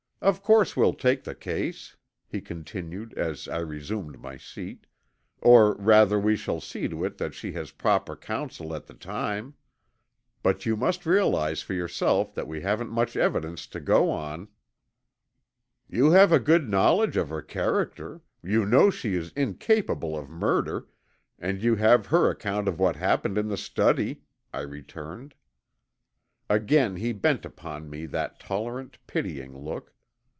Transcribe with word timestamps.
Of 0.23 0.43
course 0.43 0.77
we'll 0.77 0.93
take 0.93 1.23
the 1.23 1.33
case," 1.33 1.95
he 2.27 2.41
continued 2.41 3.15
as 3.17 3.47
I 3.47 3.57
resumed 3.57 4.21
my 4.21 4.37
seat, 4.37 4.85
"or 5.41 5.73
rather 5.77 6.19
we 6.19 6.35
shall 6.35 6.61
see 6.61 6.87
to 6.89 7.03
it 7.05 7.17
that 7.17 7.33
she 7.33 7.53
has 7.53 7.71
proper 7.71 8.15
counsel 8.15 8.75
at 8.75 8.85
the 8.85 8.93
time. 8.93 9.55
But 10.43 10.63
you 10.63 10.77
must 10.77 11.07
realize 11.07 11.63
for 11.63 11.73
yourself 11.73 12.35
that 12.35 12.47
we 12.47 12.61
haven't 12.61 12.91
much 12.91 13.15
evidence 13.15 13.65
to 13.69 13.79
go 13.79 14.11
on." 14.11 14.49
"You 15.89 16.11
have 16.11 16.31
a 16.31 16.37
good 16.37 16.69
knowledge 16.69 17.17
of 17.17 17.29
her 17.29 17.41
character, 17.41 18.21
you 18.43 18.63
know 18.63 18.91
she 18.91 19.15
is 19.15 19.31
incapable 19.31 20.15
of 20.15 20.29
murder, 20.29 20.85
and 21.39 21.63
you 21.63 21.77
have 21.77 22.05
her 22.05 22.29
account 22.29 22.67
of 22.67 22.79
what 22.79 22.95
happened 22.95 23.39
in 23.39 23.47
the 23.47 23.57
study," 23.57 24.21
I 24.53 24.59
returned. 24.61 25.33
Again 26.47 26.97
he 26.97 27.11
bent 27.11 27.43
upon 27.43 27.89
me 27.89 28.05
that 28.05 28.39
tolerant, 28.39 28.99
pitying 29.07 29.57
look. 29.57 29.95